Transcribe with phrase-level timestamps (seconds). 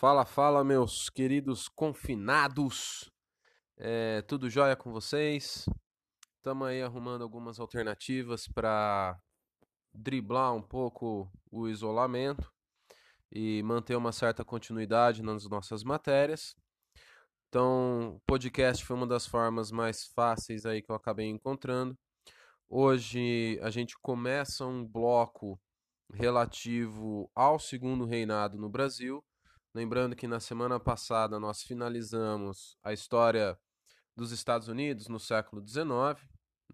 [0.00, 3.12] Fala, fala, meus queridos confinados.
[3.76, 5.68] É, tudo jóia com vocês?
[6.38, 9.20] Estamos aí arrumando algumas alternativas para
[9.92, 12.50] driblar um pouco o isolamento
[13.30, 16.56] e manter uma certa continuidade nas nossas matérias.
[17.50, 21.94] Então, o podcast foi uma das formas mais fáceis aí que eu acabei encontrando.
[22.70, 25.60] Hoje a gente começa um bloco
[26.10, 29.22] relativo ao segundo reinado no Brasil
[29.72, 33.56] Lembrando que na semana passada nós finalizamos a história
[34.16, 36.20] dos Estados Unidos no século XIX,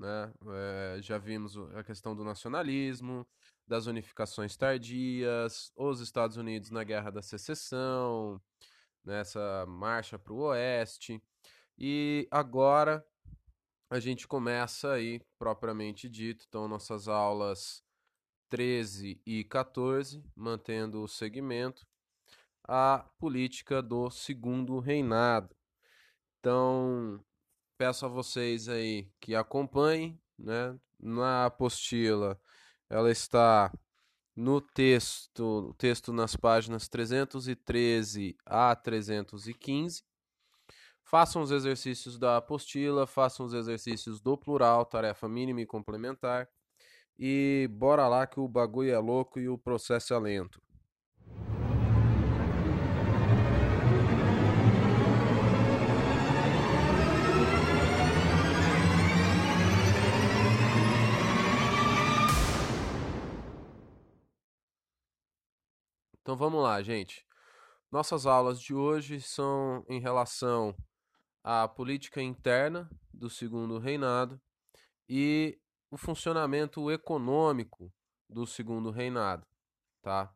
[0.00, 0.32] né?
[0.48, 3.26] É, já vimos a questão do nacionalismo,
[3.66, 8.40] das unificações tardias, os Estados Unidos na Guerra da Secessão,
[9.04, 11.22] nessa marcha para o Oeste.
[11.76, 13.04] E agora
[13.90, 17.82] a gente começa aí, propriamente dito, então nossas aulas
[18.48, 21.86] 13 e 14, mantendo o segmento
[22.66, 25.54] a política do segundo reinado.
[26.40, 27.20] Então,
[27.78, 30.78] peço a vocês aí que acompanhem, né?
[30.98, 32.40] Na apostila,
[32.88, 33.72] ela está
[34.34, 40.02] no texto, texto nas páginas 313 a 315.
[41.02, 46.48] Façam os exercícios da apostila, façam os exercícios do plural, tarefa mínima e complementar.
[47.18, 50.60] E bora lá que o bagulho é louco e o processo é lento.
[66.26, 67.24] Então vamos lá, gente.
[67.88, 70.74] Nossas aulas de hoje são em relação
[71.44, 74.40] à política interna do segundo reinado
[75.08, 75.56] e
[75.88, 77.92] o funcionamento econômico
[78.28, 79.46] do segundo reinado,
[80.02, 80.34] tá?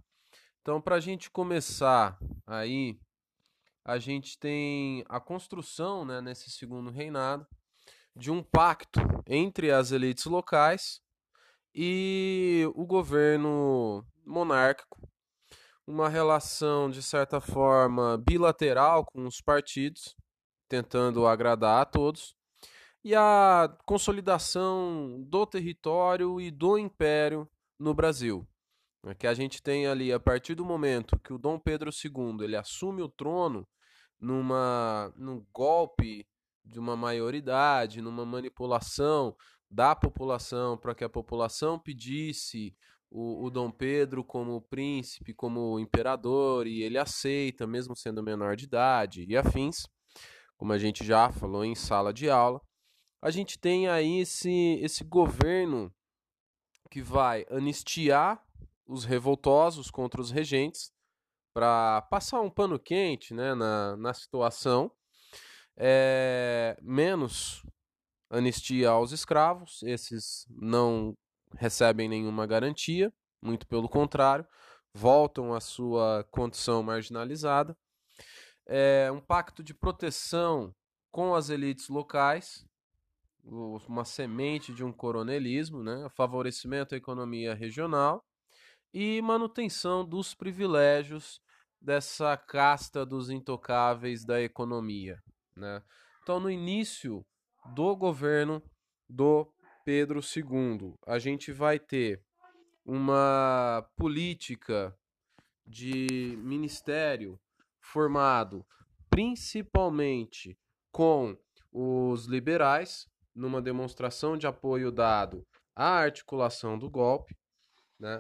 [0.61, 2.97] Então, para a gente começar aí,
[3.85, 7.45] a gente tem a construção, né, nesse segundo reinado,
[8.15, 11.01] de um pacto entre as elites locais
[11.75, 15.10] e o governo monárquico
[15.87, 20.17] uma relação, de certa forma, bilateral com os partidos,
[20.69, 22.35] tentando agradar a todos,
[23.03, 27.49] e a consolidação do território e do império
[27.79, 28.47] no Brasil.
[29.07, 32.45] É que a gente tem ali, a partir do momento que o Dom Pedro II
[32.45, 33.67] ele assume o trono
[34.21, 36.27] numa, num golpe
[36.63, 39.35] de uma maioridade, numa manipulação
[39.71, 42.77] da população para que a população pedisse
[43.11, 48.65] o, o Dom Pedro como príncipe, como imperador, e ele aceita, mesmo sendo menor de
[48.65, 49.87] idade e afins,
[50.57, 52.61] como a gente já falou em sala de aula.
[53.21, 55.93] A gente tem aí esse, esse governo
[56.91, 58.43] que vai anistiar
[58.87, 60.93] os revoltosos contra os regentes
[61.53, 64.91] para passar um pano quente né, na, na situação,
[65.77, 67.65] é, menos
[68.31, 71.17] anistia aos escravos, esses não
[71.57, 73.13] recebem nenhuma garantia,
[73.43, 74.47] muito pelo contrário,
[74.93, 77.77] voltam à sua condição marginalizada.
[78.67, 80.75] É um pacto de proteção
[81.11, 82.65] com as elites locais,
[83.43, 86.09] uma semente de um coronelismo, né?
[86.11, 88.25] favorecimento à economia regional
[88.93, 91.41] e manutenção dos privilégios
[91.81, 95.23] dessa casta dos intocáveis da economia.
[95.57, 95.83] Né?
[96.23, 97.25] Então, no início
[97.75, 98.63] do governo
[99.09, 99.51] do
[99.85, 102.23] Pedro II, a gente vai ter
[102.85, 104.97] uma política
[105.67, 107.39] de ministério
[107.81, 108.67] formado
[109.09, 110.59] principalmente
[110.93, 111.37] com
[111.73, 117.37] os liberais, numa demonstração de apoio dado à articulação do golpe,
[117.99, 118.19] né?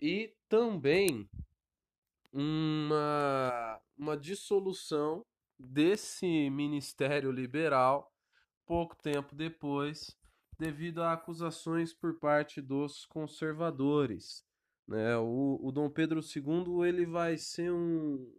[0.00, 1.28] e também
[2.32, 5.24] uma, uma dissolução
[5.58, 8.12] desse ministério liberal
[8.66, 10.16] pouco tempo depois
[10.58, 14.44] devido a acusações por parte dos conservadores.
[14.86, 15.16] Né?
[15.16, 18.32] O, o Dom Pedro II ele vai ser um,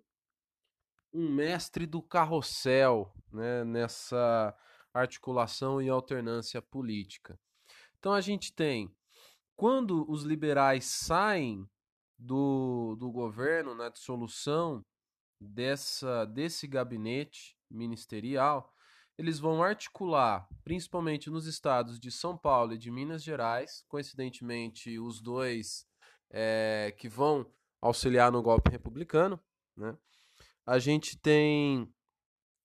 [1.13, 3.63] um mestre do carrossel né?
[3.63, 4.55] nessa
[4.93, 7.39] articulação e alternância política.
[7.99, 8.91] Então a gente tem,
[9.55, 11.69] quando os liberais saem
[12.17, 14.83] do, do governo, na dissolução
[15.39, 18.73] dessa, desse gabinete ministerial,
[19.17, 25.19] eles vão articular, principalmente nos estados de São Paulo e de Minas Gerais, coincidentemente os
[25.19, 25.85] dois
[26.29, 29.39] é, que vão auxiliar no golpe republicano.
[29.75, 29.97] Né?
[30.65, 31.91] A gente tem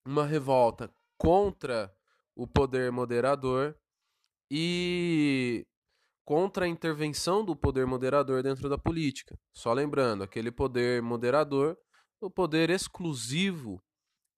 [0.05, 1.95] uma revolta contra
[2.35, 3.77] o poder moderador
[4.51, 5.67] e
[6.25, 9.39] contra a intervenção do poder moderador dentro da política.
[9.53, 11.79] Só lembrando, aquele poder moderador
[12.21, 13.83] o poder exclusivo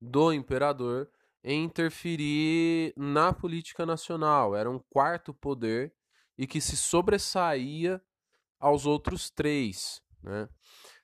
[0.01, 1.11] do imperador
[1.45, 4.57] em interferir na política nacional.
[4.57, 5.95] Era um quarto poder
[6.39, 8.03] e que se sobressaía
[8.59, 10.01] aos outros três.
[10.23, 10.49] Né?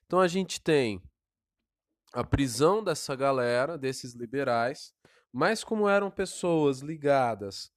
[0.05, 0.99] Então a gente tem
[2.11, 4.93] a prisão dessa galera, desses liberais,
[5.31, 7.71] mas como eram pessoas ligadas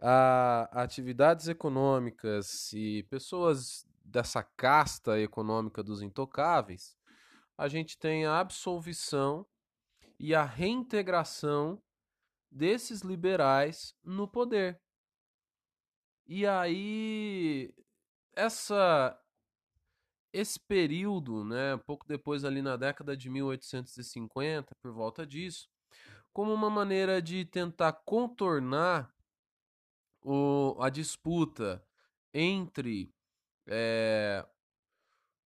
[0.00, 6.96] a atividades econômicas e pessoas dessa casta econômica dos intocáveis,
[7.56, 9.46] a gente tem a absolvição
[10.18, 11.80] e a reintegração
[12.50, 14.80] desses liberais no poder.
[16.26, 17.74] E aí
[18.34, 19.18] essa
[20.32, 25.66] esse período, né, pouco depois ali na década de 1850, por volta disso,
[26.30, 29.10] como uma maneira de tentar contornar
[30.22, 31.82] o, a disputa
[32.34, 33.14] entre
[33.66, 34.46] é,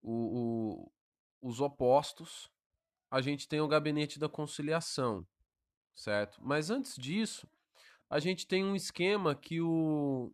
[0.02, 0.90] o,
[1.40, 2.50] o, os opostos,
[3.08, 5.24] a gente tem o gabinete da conciliação,
[5.94, 6.38] certo?
[6.42, 7.48] Mas antes disso,
[8.08, 10.32] a gente tem um esquema que o,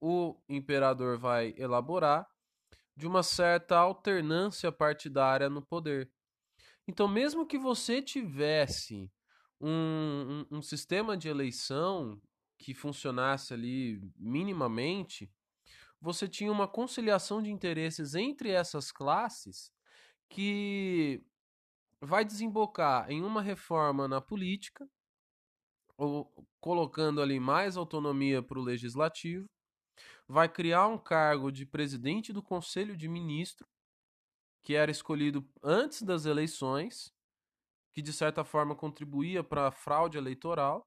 [0.00, 2.28] o imperador vai elaborar
[2.96, 6.10] de uma certa alternância partidária no poder.
[6.86, 9.10] Então, mesmo que você tivesse
[9.60, 12.20] um, um, um sistema de eleição
[12.58, 15.30] que funcionasse ali minimamente,
[16.00, 19.72] você tinha uma conciliação de interesses entre essas classes
[20.28, 21.22] que
[22.00, 24.88] vai desembocar em uma reforma na política,
[25.96, 29.46] ou colocando ali mais autonomia para o legislativo,
[30.28, 33.66] vai criar um cargo de presidente do Conselho de Ministro,
[34.62, 37.10] que era escolhido antes das eleições,
[37.94, 40.86] que de certa forma contribuía para a fraude eleitoral.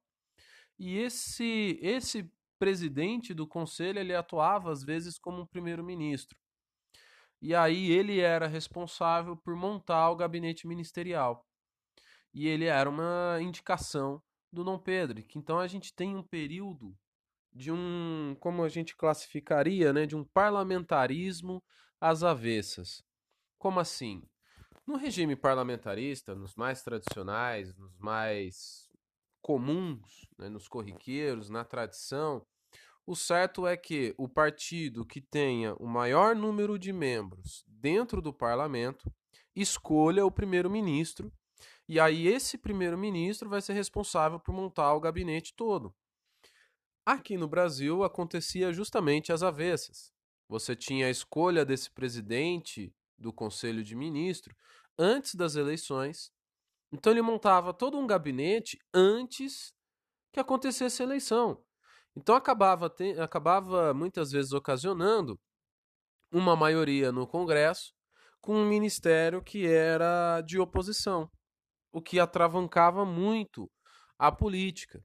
[0.79, 6.37] E esse esse presidente do conselho, ele atuava às vezes como um primeiro-ministro.
[7.41, 11.45] E aí ele era responsável por montar o gabinete ministerial.
[12.33, 14.21] E ele era uma indicação
[14.51, 15.23] do Dom Pedro.
[15.35, 16.95] Então a gente tem um período
[17.53, 21.63] de um, como a gente classificaria, né, de um parlamentarismo
[21.99, 23.03] às avessas.
[23.57, 24.23] Como assim?
[24.85, 28.89] No regime parlamentarista, nos mais tradicionais, nos mais
[29.41, 32.45] comuns, né, nos corriqueiros, na tradição,
[33.11, 38.31] o certo é que o partido que tenha o maior número de membros dentro do
[38.31, 39.13] parlamento
[39.53, 41.29] escolha o primeiro-ministro,
[41.89, 45.93] e aí esse primeiro-ministro vai ser responsável por montar o gabinete todo.
[47.05, 50.13] Aqui no Brasil acontecia justamente as avessas.
[50.47, 54.55] Você tinha a escolha desse presidente do Conselho de Ministros
[54.97, 56.31] antes das eleições.
[56.93, 59.73] Então ele montava todo um gabinete antes
[60.31, 61.61] que acontecesse a eleição.
[62.15, 63.19] Então acabava, te...
[63.19, 65.39] acabava muitas vezes ocasionando
[66.31, 67.93] uma maioria no Congresso
[68.39, 71.29] com um ministério que era de oposição,
[71.91, 73.69] o que atravancava muito
[74.17, 75.03] a política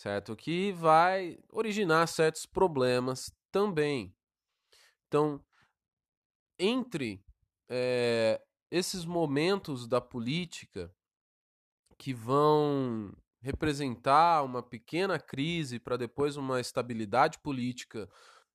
[0.00, 0.34] certo?
[0.34, 4.14] Que vai originar certos problemas também.
[5.06, 5.44] Então,
[6.58, 7.22] entre
[7.68, 10.90] é, esses momentos da política
[11.98, 18.08] que vão representar uma pequena crise para depois uma estabilidade política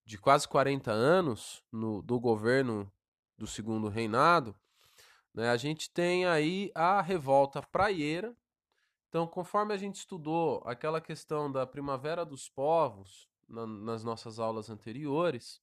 [0.06, 2.92] de quase 40 anos no, do governo
[3.38, 4.56] do segundo reinado,
[5.34, 8.36] né, a gente tem aí a revolta praieira,
[9.15, 14.70] então, conforme a gente estudou aquela questão da primavera dos povos na, nas nossas aulas
[14.70, 15.62] anteriores,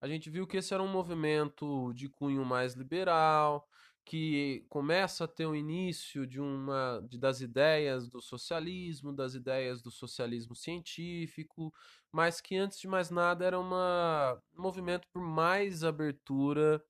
[0.00, 3.68] a gente viu que esse era um movimento de cunho mais liberal,
[4.10, 9.80] que começa a ter o início de uma de, das ideias do socialismo, das ideias
[9.80, 11.72] do socialismo científico,
[12.10, 16.84] mas que antes de mais nada era uma, um movimento por mais abertura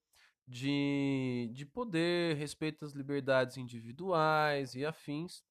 [0.48, 5.42] de, de poder, respeito às liberdades individuais e afins.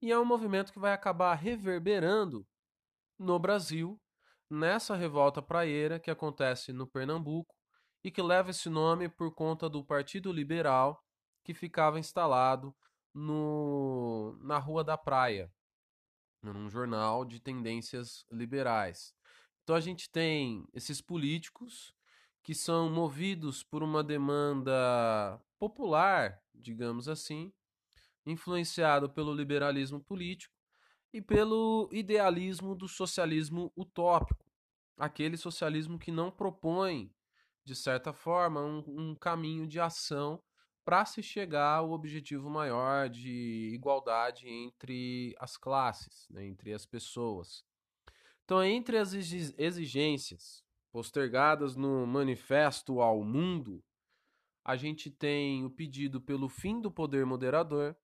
[0.00, 2.46] E é um movimento que vai acabar reverberando
[3.18, 4.00] no Brasil,
[4.48, 7.52] nessa revolta praieira que acontece no Pernambuco
[8.04, 11.02] e que leva esse nome por conta do Partido Liberal
[11.46, 12.74] que ficava instalado
[13.14, 15.48] no, na Rua da Praia,
[16.42, 19.14] num jornal de tendências liberais.
[19.62, 21.94] Então a gente tem esses políticos
[22.42, 27.52] que são movidos por uma demanda popular, digamos assim,
[28.26, 30.52] influenciado pelo liberalismo político
[31.12, 34.44] e pelo idealismo do socialismo utópico,
[34.96, 37.14] aquele socialismo que não propõe,
[37.64, 40.42] de certa forma, um, um caminho de ação
[40.86, 47.64] para se chegar ao objetivo maior de igualdade entre as classes, né, entre as pessoas.
[48.44, 53.82] Então, entre as exigências postergadas no Manifesto ao Mundo,
[54.64, 57.96] a gente tem o pedido pelo fim do poder moderador,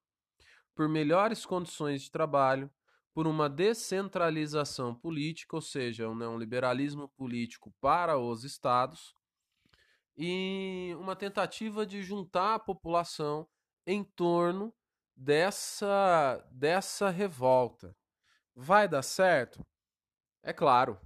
[0.75, 2.69] por melhores condições de trabalho,
[3.15, 9.15] por uma descentralização política, ou seja, um, né, um liberalismo político para os estados,
[10.17, 13.49] e uma tentativa de juntar a população
[13.87, 14.73] em torno
[15.17, 17.97] dessa, dessa revolta.
[18.55, 19.65] Vai dar certo?
[20.43, 20.99] É claro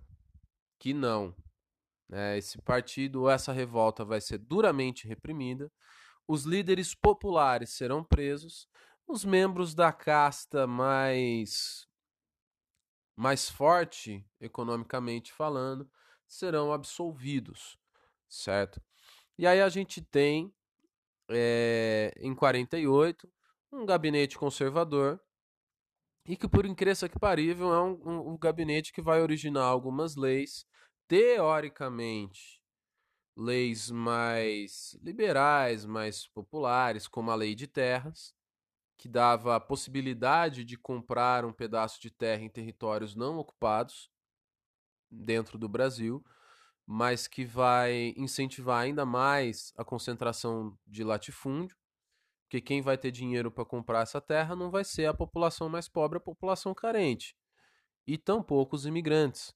[0.79, 1.35] que não.
[2.11, 5.73] É, esse partido, essa revolta vai ser duramente reprimida,
[6.29, 8.69] os líderes populares serão presos,
[9.07, 11.87] os membros da casta mais
[13.17, 15.91] mais forte economicamente falando
[16.27, 17.79] serão absolvidos,
[18.29, 18.81] certo?
[19.39, 20.53] E aí a gente tem
[21.31, 23.29] é, em 48
[23.73, 25.21] um gabinete conservador
[26.25, 30.17] e que por incrível que parível é um, um, um gabinete que vai originar algumas
[30.17, 30.65] leis
[31.07, 32.61] teoricamente
[33.37, 38.35] leis mais liberais, mais populares, como a lei de terras,
[38.97, 44.11] que dava a possibilidade de comprar um pedaço de terra em territórios não ocupados
[45.11, 46.25] dentro do Brasil,
[46.87, 51.77] mas que vai incentivar ainda mais a concentração de latifúndio,
[52.45, 55.89] porque quem vai ter dinheiro para comprar essa terra não vai ser a população mais
[55.89, 57.37] pobre, a população carente,
[58.07, 59.53] e tampouco os imigrantes.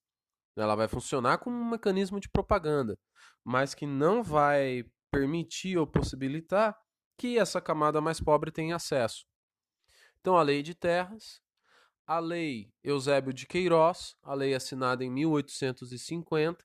[0.56, 2.99] Ela vai funcionar como um mecanismo de propaganda,
[3.44, 6.76] mas que não vai permitir ou possibilitar
[7.16, 9.25] que essa camada mais pobre tenha acesso.
[10.20, 11.40] Então, a lei de terras,
[12.06, 16.64] a lei Eusébio de Queiroz, a lei assinada em 1850,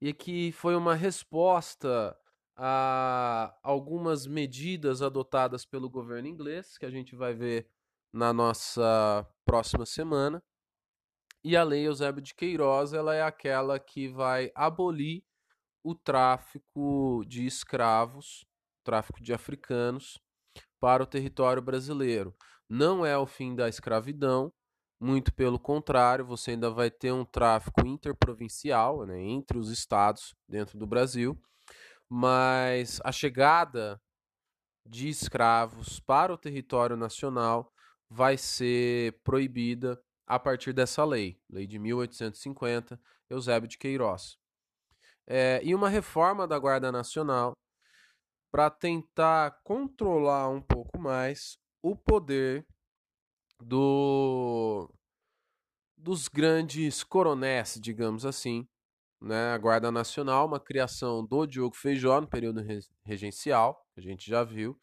[0.00, 2.16] e que foi uma resposta
[2.56, 7.68] a algumas medidas adotadas pelo governo inglês, que a gente vai ver
[8.12, 10.42] na nossa próxima semana.
[11.44, 15.22] E a lei Eusébio de Queiroz, ela é aquela que vai abolir
[15.84, 18.44] o tráfico de escravos,
[18.82, 20.18] tráfico de africanos
[20.80, 22.34] para o território brasileiro.
[22.68, 24.52] Não é o fim da escravidão,
[25.00, 30.78] muito pelo contrário, você ainda vai ter um tráfico interprovincial né, entre os estados dentro
[30.78, 31.40] do Brasil,
[32.08, 34.00] mas a chegada
[34.86, 37.72] de escravos para o território nacional
[38.08, 42.98] vai ser proibida a partir dessa lei, lei de 1850,
[43.28, 44.38] Eusébio de Queiroz.
[45.26, 47.52] É, e uma reforma da Guarda Nacional
[48.50, 52.66] para tentar controlar um pouco mais o poder
[53.60, 54.90] do
[55.96, 58.68] dos grandes coronéis, digamos assim,
[59.20, 59.52] né?
[59.52, 62.62] A Guarda Nacional, uma criação do Diogo Feijó no período
[63.04, 64.78] regencial, que a gente já viu,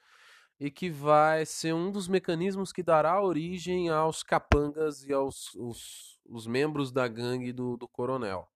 [0.59, 6.19] e que vai ser um dos mecanismos que dará origem aos capangas e aos os,
[6.25, 8.49] os membros da gangue do, do coronel,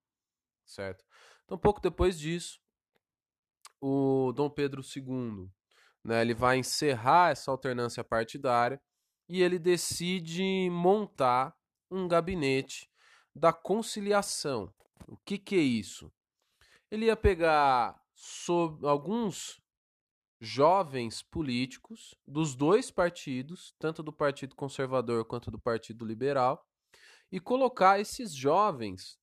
[0.66, 1.06] certo?
[1.46, 2.60] Então, pouco depois disso,
[3.80, 5.50] o Dom Pedro II,
[6.04, 8.82] né, ele vai encerrar essa alternância partidária
[9.28, 11.56] e ele decide montar
[11.90, 12.90] um gabinete
[13.36, 14.74] da conciliação.
[15.08, 16.12] O que, que é isso?
[16.90, 18.00] Ele ia pegar
[18.84, 19.62] alguns
[20.40, 26.66] jovens políticos dos dois partidos, tanto do Partido Conservador quanto do Partido Liberal,
[27.32, 29.20] e colocar esses jovens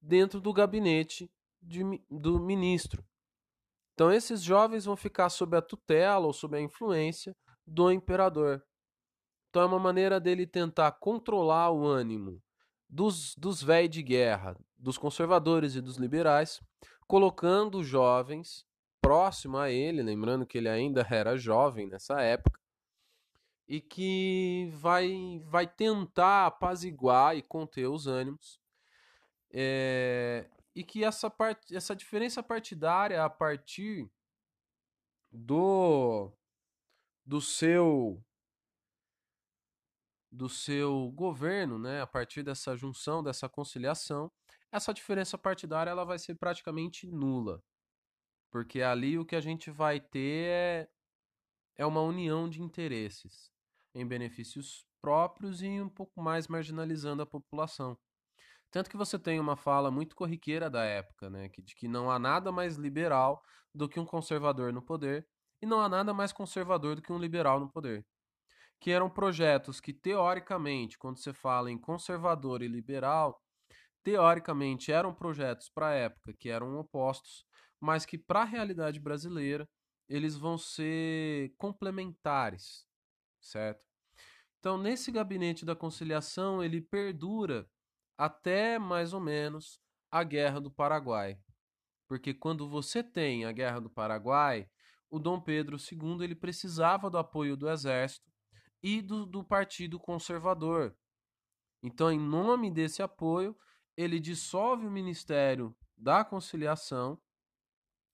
[0.00, 1.30] dentro do gabinete
[1.60, 3.04] de, do ministro.
[3.94, 8.64] Então, esses jovens vão ficar sob a tutela ou sob a influência do imperador.
[9.48, 12.42] Então, é uma maneira dele tentar controlar o ânimo
[12.88, 16.60] dos, dos velhos de guerra, dos conservadores e dos liberais,
[17.06, 18.66] colocando jovens
[19.00, 22.60] próximo a ele, lembrando que ele ainda era jovem nessa época,
[23.66, 28.58] e que vai, vai tentar apaziguar e conter os ânimos.
[29.50, 34.10] É, e que essa, part, essa diferença partidária a partir
[35.30, 36.32] do
[37.26, 38.24] do seu
[40.30, 44.30] do seu governo, né, a partir dessa junção, dessa conciliação,
[44.70, 47.62] essa diferença partidária ela vai ser praticamente nula.
[48.50, 50.88] Porque ali o que a gente vai ter é,
[51.76, 53.50] é uma união de interesses
[53.94, 57.96] em benefícios próprios e um pouco mais marginalizando a população.
[58.70, 62.18] Tanto que você tem uma fala muito corriqueira da época, né, de que não há
[62.18, 63.42] nada mais liberal
[63.74, 65.26] do que um conservador no poder
[65.62, 68.04] e não há nada mais conservador do que um liberal no poder.
[68.80, 73.42] Que eram projetos que, teoricamente, quando você fala em conservador e liberal,
[74.02, 77.44] teoricamente eram projetos para a época que eram opostos,
[77.80, 79.68] mas que para a realidade brasileira
[80.08, 82.86] eles vão ser complementares,
[83.40, 83.84] certo?
[84.58, 87.68] Então, nesse gabinete da conciliação, ele perdura
[88.16, 89.80] até mais ou menos
[90.10, 91.38] a Guerra do Paraguai.
[92.08, 94.68] Porque quando você tem a Guerra do Paraguai,
[95.10, 98.26] o Dom Pedro II ele precisava do apoio do exército
[98.82, 100.96] e do, do Partido Conservador.
[101.82, 103.56] Então, em nome desse apoio,
[103.96, 107.20] ele dissolve o Ministério da Conciliação,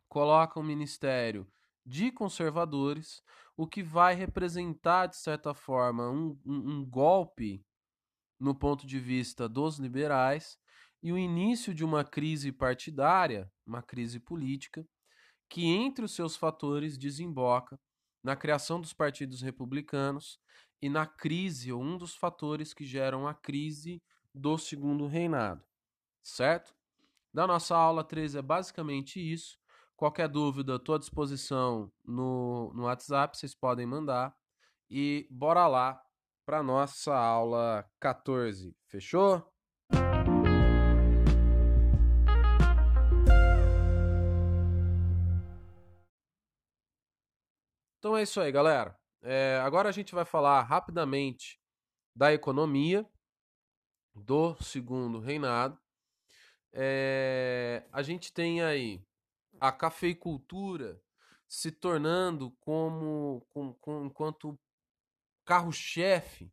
[0.09, 1.47] coloca um Ministério
[1.85, 3.23] de Conservadores,
[3.57, 7.65] o que vai representar, de certa forma, um, um, um golpe
[8.41, 10.59] no ponto de vista dos liberais
[11.03, 14.87] e o início de uma crise partidária, uma crise política,
[15.49, 17.79] que entre os seus fatores desemboca
[18.25, 20.41] na criação dos partidos republicanos
[20.81, 24.03] e na crise, ou um dos fatores que geram a crise
[24.35, 25.63] do segundo reinado,
[26.23, 26.75] certo?
[27.33, 29.59] Da nossa aula 13 é basicamente isso.
[29.97, 34.35] Qualquer dúvida, estou à disposição no, no WhatsApp, vocês podem mandar.
[34.91, 36.01] E bora lá
[36.45, 38.77] para nossa aula 14.
[38.87, 39.54] Fechou?
[48.05, 48.95] Então é isso aí, galera.
[49.23, 51.59] É, agora a gente vai falar rapidamente
[52.15, 53.09] da economia
[54.15, 55.81] do segundo reinado.
[56.71, 59.03] É, a gente tem aí
[59.59, 61.01] a cafeicultura
[61.49, 64.61] se tornando como com, com, enquanto
[65.43, 66.53] carro-chefe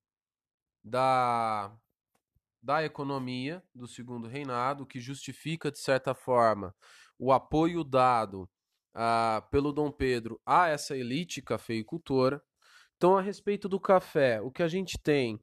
[0.81, 1.77] da,
[2.63, 6.73] da economia do segundo reinado, que justifica, de certa forma,
[7.19, 8.49] o apoio dado
[8.93, 12.41] ah, pelo Dom Pedro a essa elite cafeicultora.
[12.95, 15.39] Então, a respeito do café, o que a gente tem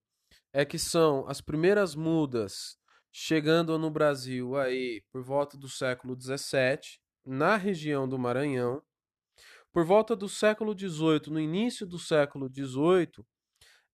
[0.53, 2.79] é que são as primeiras mudas
[3.13, 8.83] chegando no Brasil aí por volta do século XVII, na região do Maranhão.
[9.73, 13.25] Por volta do século XVIII, no início do século XVIII,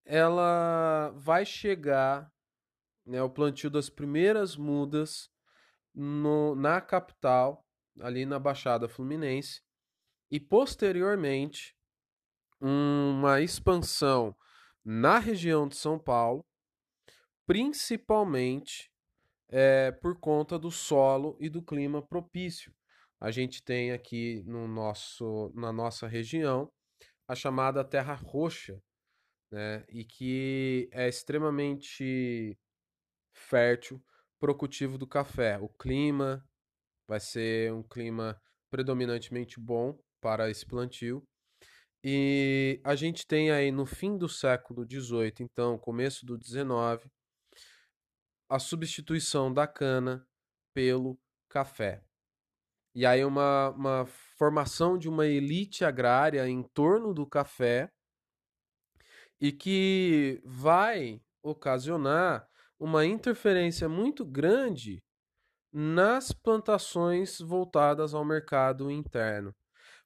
[0.05, 2.31] ela vai chegar,
[3.05, 5.29] né, o plantio das primeiras mudas
[5.93, 7.64] no, na capital,
[7.99, 9.61] ali na Baixada Fluminense,
[10.29, 11.75] e posteriormente
[12.59, 14.35] uma expansão
[14.83, 16.45] na região de São Paulo,
[17.45, 18.91] principalmente
[19.49, 22.73] é, por conta do solo e do clima propício.
[23.19, 26.71] A gente tem aqui no nosso, na nossa região
[27.27, 28.81] a chamada Terra Roxa,
[29.51, 32.57] né, e que é extremamente
[33.31, 34.03] fértil
[34.39, 35.57] para o cultivo do café.
[35.59, 36.47] O clima
[37.07, 38.39] vai ser um clima
[38.69, 41.23] predominantemente bom para esse plantio.
[42.03, 47.09] E a gente tem aí no fim do século XVIII, então começo do XIX,
[48.49, 50.27] a substituição da cana
[50.73, 51.17] pelo
[51.49, 52.03] café.
[52.93, 54.05] E aí uma, uma
[54.37, 57.91] formação de uma elite agrária em torno do café
[59.39, 62.47] e que vai ocasionar
[62.79, 65.03] uma interferência muito grande
[65.77, 69.53] nas plantações voltadas ao mercado interno.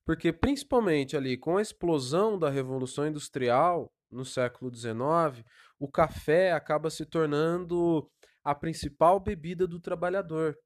[0.03, 5.45] Porque, principalmente ali com a explosão da Revolução Industrial no século XIX,
[5.77, 8.09] o café acaba se tornando
[8.43, 10.57] a principal bebida do trabalhador.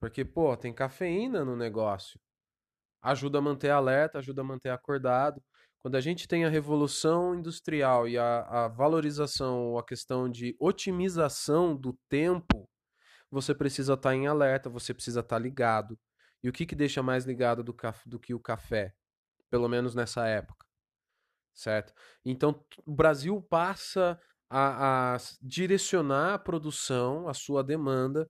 [0.00, 2.18] Porque, pô, tem cafeína no negócio.
[3.00, 5.40] Ajuda a manter alerta, ajuda a manter acordado.
[5.80, 11.76] Quando a gente tem a revolução industrial e a, a valorização, a questão de otimização
[11.76, 12.68] do tempo,
[13.30, 15.98] você precisa estar tá em alerta, você precisa estar tá ligado.
[16.42, 18.94] E o que, que deixa mais ligado do, do que o café?
[19.50, 20.66] Pelo menos nessa época.
[21.54, 21.92] Certo?
[22.24, 28.28] Então, o Brasil passa a, a direcionar a produção, a sua demanda,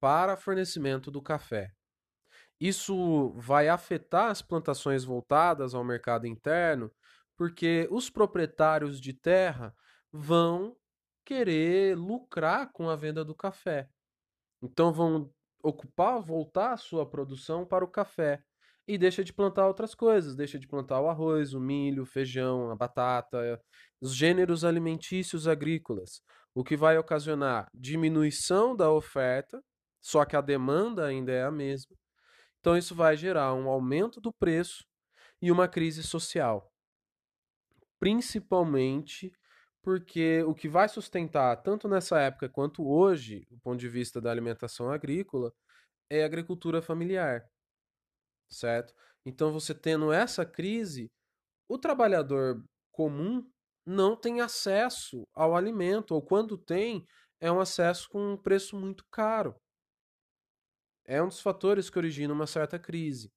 [0.00, 1.72] para fornecimento do café.
[2.60, 6.90] Isso vai afetar as plantações voltadas ao mercado interno,
[7.36, 9.74] porque os proprietários de terra
[10.10, 10.76] vão
[11.24, 13.88] querer lucrar com a venda do café.
[14.72, 15.30] Então vão
[15.62, 18.42] ocupar, voltar a sua produção para o café.
[18.88, 22.70] E deixa de plantar outras coisas, deixa de plantar o arroz, o milho, o feijão,
[22.70, 23.60] a batata,
[24.00, 26.22] os gêneros alimentícios agrícolas,
[26.54, 29.60] o que vai ocasionar diminuição da oferta,
[30.00, 31.96] só que a demanda ainda é a mesma,
[32.66, 34.84] então, isso vai gerar um aumento do preço
[35.40, 36.68] e uma crise social.
[38.00, 39.32] Principalmente
[39.86, 44.32] porque o que vai sustentar, tanto nessa época quanto hoje, do ponto de vista da
[44.32, 45.52] alimentação agrícola,
[46.10, 47.48] é a agricultura familiar.
[48.50, 48.92] Certo?
[49.24, 51.08] Então, você tendo essa crise,
[51.68, 53.48] o trabalhador comum
[53.86, 57.06] não tem acesso ao alimento, ou quando tem,
[57.40, 59.54] é um acesso com um preço muito caro
[61.04, 63.30] é um dos fatores que origina uma certa crise.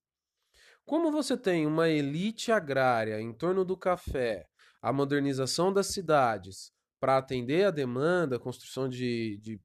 [0.84, 4.48] Como você tem uma elite agrária em torno do café,
[4.82, 9.60] a modernização das cidades para atender a demanda, construção de, de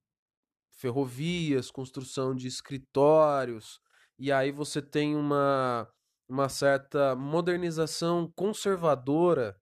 [0.72, 3.81] ferrovias, construção de escritórios,
[4.18, 5.88] e aí você tem uma,
[6.29, 9.57] uma certa modernização conservadora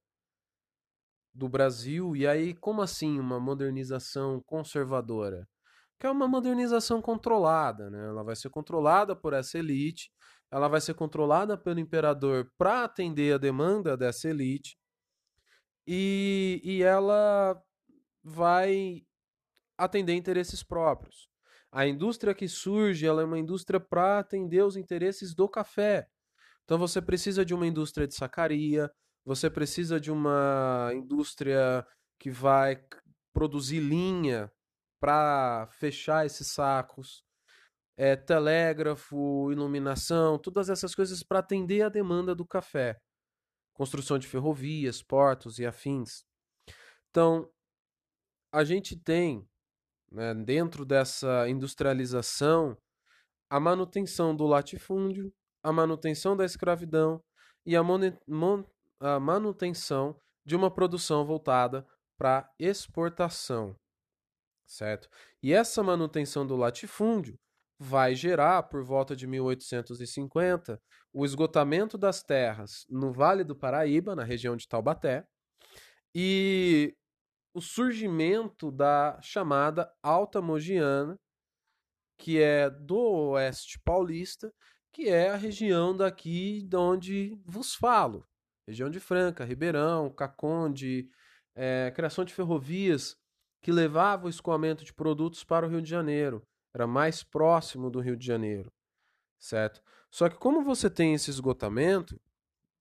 [1.33, 2.15] do Brasil.
[2.15, 5.47] E aí, como assim uma modernização conservadora?
[5.99, 8.07] Que é uma modernização controlada, né?
[8.07, 10.11] Ela vai ser controlada por essa elite,
[10.51, 14.77] ela vai ser controlada pelo imperador para atender a demanda dessa elite.
[15.85, 17.61] E, e ela
[18.23, 19.01] vai
[19.77, 21.27] atender interesses próprios.
[21.71, 26.07] A indústria que surge, ela é uma indústria para atender os interesses do café.
[26.63, 28.89] Então você precisa de uma indústria de sacaria,
[29.25, 31.85] você precisa de uma indústria
[32.19, 32.81] que vai
[33.33, 34.51] produzir linha
[34.99, 37.23] para fechar esses sacos,
[37.97, 42.99] é, telégrafo, iluminação, todas essas coisas para atender a demanda do café.
[43.73, 46.23] Construção de ferrovias, portos e afins.
[47.09, 47.49] Então,
[48.51, 49.47] a gente tem,
[50.11, 52.77] né, dentro dessa industrialização,
[53.49, 55.33] a manutenção do latifúndio,
[55.63, 57.23] a manutenção da escravidão
[57.65, 57.81] e a,
[58.99, 63.75] a manutenção de uma produção voltada para exportação,
[64.65, 65.09] certo?
[65.41, 67.39] E essa manutenção do latifúndio
[67.83, 74.23] vai gerar, por volta de 1850, o esgotamento das terras no Vale do Paraíba, na
[74.23, 75.25] região de Taubaté,
[76.15, 76.95] e
[77.53, 81.19] o surgimento da chamada Alta Mogiana,
[82.17, 84.51] que é do oeste paulista,
[84.93, 88.25] que é a região daqui de onde vos falo.
[88.65, 91.09] Região de Franca, Ribeirão, Caconde,
[91.53, 93.17] é, criação de ferrovias
[93.61, 96.41] que levavam o escoamento de produtos para o Rio de Janeiro.
[96.73, 98.71] Era mais próximo do Rio de Janeiro,
[99.39, 99.81] certo?
[100.09, 102.19] Só que como você tem esse esgotamento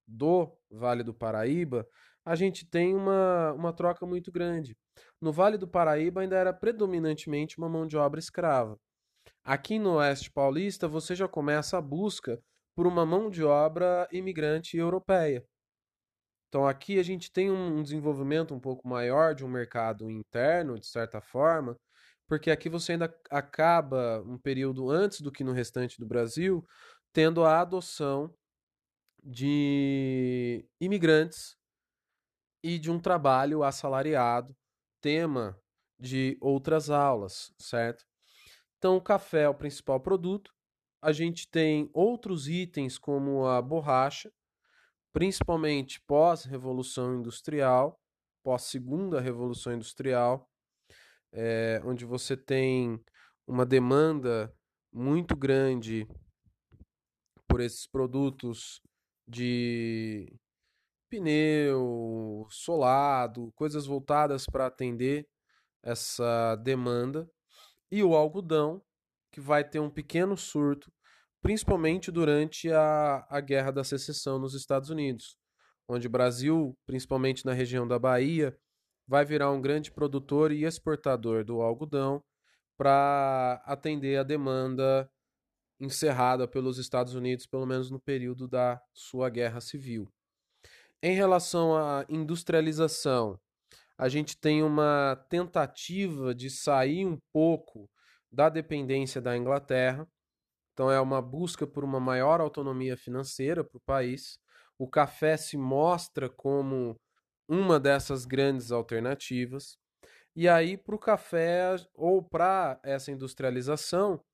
[0.06, 1.86] do Vale do Paraíba,
[2.24, 4.76] a gente tem uma, uma troca muito grande.
[5.20, 8.78] No Vale do Paraíba ainda era predominantemente uma mão de obra escrava.
[9.44, 12.40] Aqui no Oeste Paulista, você já começa a busca
[12.74, 15.44] por uma mão de obra imigrante europeia.
[16.48, 20.86] Então aqui a gente tem um desenvolvimento um pouco maior de um mercado interno, de
[20.86, 21.76] certa forma,
[22.32, 26.66] porque aqui você ainda acaba um período antes do que no restante do Brasil,
[27.12, 28.34] tendo a adoção
[29.22, 31.58] de imigrantes
[32.62, 34.56] e de um trabalho assalariado,
[35.02, 35.60] tema
[36.00, 38.02] de outras aulas, certo?
[38.78, 40.54] Então, o café é o principal produto.
[41.02, 44.32] A gente tem outros itens como a borracha,
[45.12, 48.00] principalmente pós-revolução industrial,
[48.42, 50.48] pós-segunda revolução industrial,
[51.32, 53.02] é, onde você tem
[53.46, 54.52] uma demanda
[54.92, 56.06] muito grande
[57.48, 58.80] por esses produtos
[59.26, 60.32] de
[61.10, 65.26] pneu, solado, coisas voltadas para atender
[65.82, 67.28] essa demanda,
[67.90, 68.82] e o algodão,
[69.30, 70.90] que vai ter um pequeno surto,
[71.42, 75.36] principalmente durante a, a Guerra da Secessão nos Estados Unidos,
[75.88, 78.56] onde o Brasil, principalmente na região da Bahia,
[79.06, 82.22] vai virar um grande produtor e exportador do algodão
[82.76, 85.10] para atender a demanda
[85.80, 90.08] encerrada pelos Estados Unidos, pelo menos no período da sua guerra civil.
[91.02, 93.38] Em relação à industrialização,
[93.98, 97.88] a gente tem uma tentativa de sair um pouco
[98.30, 100.06] da dependência da Inglaterra.
[100.72, 104.38] Então, é uma busca por uma maior autonomia financeira para o país.
[104.78, 106.98] O café se mostra como
[107.52, 109.76] uma dessas grandes alternativas.
[110.34, 114.24] E aí, para o café ou para essa industrialização,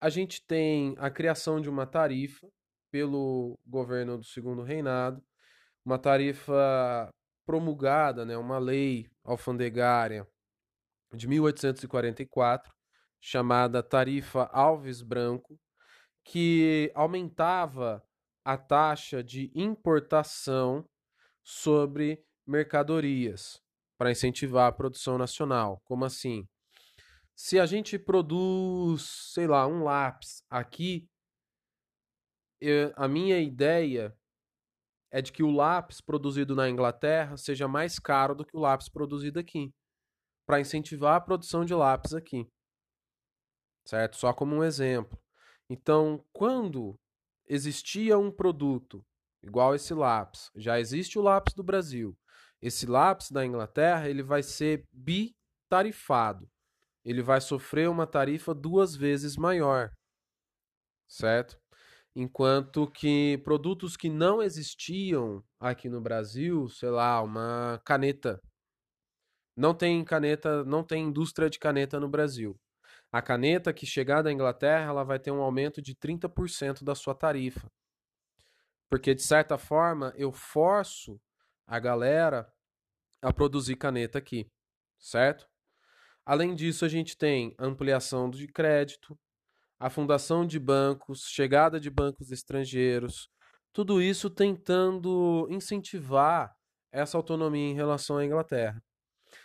[0.00, 2.48] a gente tem a criação de uma tarifa
[2.88, 5.20] pelo governo do segundo reinado,
[5.84, 7.10] uma tarifa
[7.44, 10.24] promulgada, né, uma lei alfandegária
[11.12, 12.72] de 1844,
[13.20, 15.58] chamada Tarifa Alves Branco,
[16.24, 18.00] que aumentava
[18.44, 20.88] a taxa de importação
[21.42, 23.60] sobre mercadorias
[23.98, 25.80] para incentivar a produção nacional.
[25.84, 26.46] Como assim?
[27.34, 29.02] Se a gente produz,
[29.32, 31.08] sei lá, um lápis aqui,
[32.60, 34.16] eu, a minha ideia
[35.10, 38.88] é de que o lápis produzido na Inglaterra seja mais caro do que o lápis
[38.88, 39.72] produzido aqui,
[40.46, 42.46] para incentivar a produção de lápis aqui.
[43.86, 44.16] Certo?
[44.16, 45.18] Só como um exemplo.
[45.68, 46.98] Então, quando
[47.46, 49.04] existia um produto
[49.42, 52.16] igual esse lápis, já existe o lápis do Brasil.
[52.62, 56.48] Esse lápis da Inglaterra, ele vai ser bitarifado.
[57.04, 59.90] Ele vai sofrer uma tarifa duas vezes maior.
[61.08, 61.60] Certo?
[62.14, 68.40] enquanto que produtos que não existiam aqui no Brasil, sei lá, uma caneta.
[69.56, 72.58] Não tem caneta, não tem indústria de caneta no Brasil.
[73.10, 77.14] A caneta que chegar da Inglaterra, ela vai ter um aumento de 30% da sua
[77.14, 77.70] tarifa.
[78.88, 81.20] Porque, de certa forma, eu forço
[81.66, 82.50] a galera
[83.20, 84.50] a produzir caneta aqui,
[84.98, 85.46] certo?
[86.24, 89.18] Além disso, a gente tem ampliação de crédito,
[89.78, 93.28] a fundação de bancos, chegada de bancos estrangeiros,
[93.72, 96.54] tudo isso tentando incentivar
[96.92, 98.82] essa autonomia em relação à Inglaterra.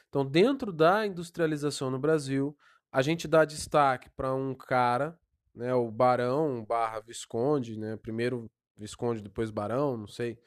[0.10, 2.56] Então, dentro da industrialização no Brasil,
[2.92, 5.18] a gente dá destaque para um cara,
[5.56, 10.38] né, o Barão barra Visconde, né, primeiro Visconde, depois Barão, não sei,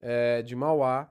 [0.00, 1.10] é, de Mauá,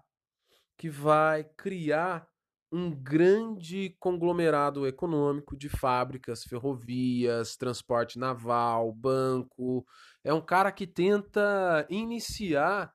[0.79, 2.25] que vai criar
[2.71, 9.85] um grande conglomerado econômico de fábricas, ferrovias, transporte naval, banco.
[10.23, 12.93] É um cara que tenta iniciar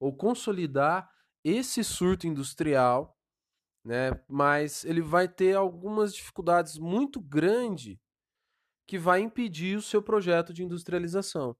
[0.00, 1.10] ou consolidar
[1.44, 3.14] esse surto industrial,
[3.84, 4.12] né?
[4.26, 7.98] Mas ele vai ter algumas dificuldades muito grandes
[8.86, 11.54] que vai impedir o seu projeto de industrialização.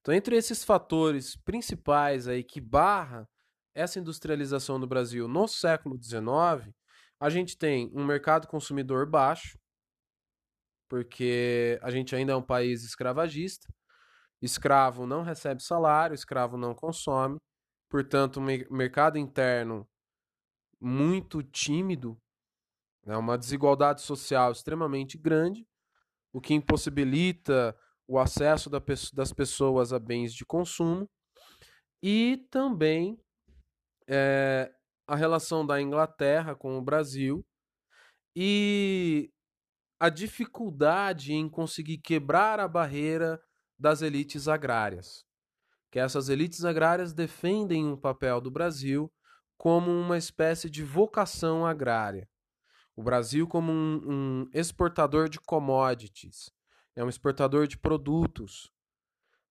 [0.00, 3.28] Então, entre esses fatores principais aí que barra
[3.74, 6.74] essa industrialização no Brasil no século XIX,
[7.18, 9.58] a gente tem um mercado consumidor baixo,
[10.88, 13.68] porque a gente ainda é um país escravagista.
[14.42, 17.36] Escravo não recebe salário, escravo não consome.
[17.88, 19.86] Portanto, um mercado interno
[20.80, 22.16] muito tímido,
[23.04, 25.66] né, uma desigualdade social extremamente grande,
[26.32, 27.76] o que impossibilita
[28.08, 31.08] o acesso das pessoas a bens de consumo
[32.02, 33.20] e também
[34.10, 34.72] é,
[35.06, 37.46] a relação da Inglaterra com o Brasil
[38.34, 39.30] e
[40.00, 43.40] a dificuldade em conseguir quebrar a barreira
[43.78, 45.24] das elites agrárias.
[45.92, 49.12] Que essas elites agrárias defendem o papel do Brasil
[49.56, 52.28] como uma espécie de vocação agrária.
[52.96, 56.50] O Brasil como um, um exportador de commodities,
[56.96, 58.72] é um exportador de produtos,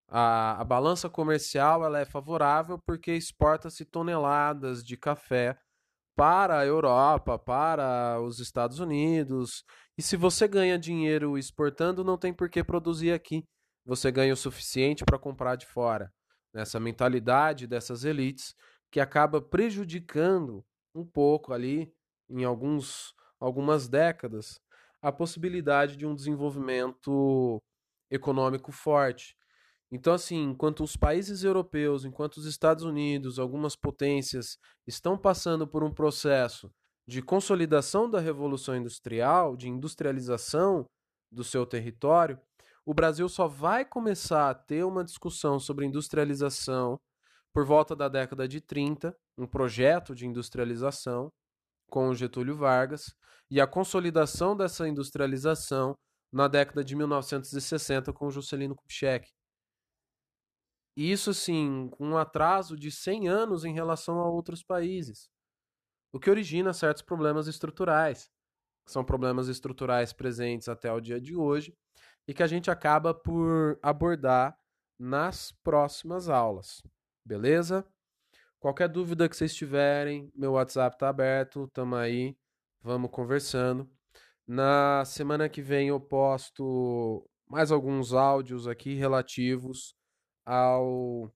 [0.10, 5.58] a, a balança comercial ela é favorável porque exporta-se toneladas de café
[6.16, 9.64] para a Europa, para os Estados Unidos.
[9.98, 13.46] E se você ganha dinheiro exportando, não tem por que produzir aqui.
[13.86, 16.12] Você ganha o suficiente para comprar de fora.
[16.54, 18.54] Nessa mentalidade dessas elites
[18.92, 21.94] que acaba prejudicando um pouco ali,
[22.30, 24.60] em alguns, algumas décadas,
[25.02, 27.62] a possibilidade de um desenvolvimento
[28.12, 29.38] econômico forte.
[29.92, 35.84] Então, assim, enquanto os países europeus, enquanto os Estados Unidos, algumas potências estão passando por
[35.84, 36.72] um processo
[37.08, 40.86] de consolidação da revolução industrial, de industrialização
[41.32, 42.40] do seu território,
[42.86, 47.00] o Brasil só vai começar a ter uma discussão sobre industrialização
[47.52, 51.30] por volta da década de 30, um projeto de industrialização
[51.90, 53.14] com Getúlio Vargas,
[53.50, 55.96] e a consolidação dessa industrialização
[56.32, 59.28] na década de 1960 com Juscelino Kubitschek.
[60.96, 65.30] Isso, sim, com um atraso de 100 anos em relação a outros países.
[66.12, 68.30] O que origina certos problemas estruturais,
[68.86, 71.74] que são problemas estruturais presentes até o dia de hoje
[72.28, 74.58] e que a gente acaba por abordar
[74.98, 76.82] nas próximas aulas.
[77.24, 77.86] Beleza?
[78.60, 82.36] Qualquer dúvida que vocês tiverem, meu WhatsApp está aberto, tamo aí,
[82.82, 83.90] vamos conversando.
[84.46, 89.96] Na semana que vem eu posto mais alguns áudios aqui relativos
[90.46, 91.32] ao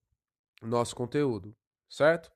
[0.61, 1.55] nosso conteúdo,
[1.89, 2.31] certo?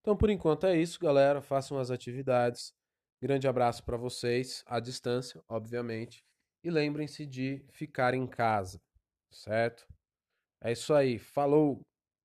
[0.00, 1.40] Então, por enquanto é isso, galera.
[1.40, 2.72] Façam as atividades.
[3.20, 6.24] Grande abraço para vocês, à distância, obviamente.
[6.64, 8.80] E lembrem-se de ficar em casa,
[9.30, 9.86] certo?
[10.62, 11.18] É isso aí.
[11.18, 11.82] Falou!